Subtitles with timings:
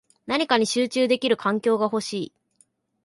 [0.25, 2.33] 何かに集中できる環境が欲しい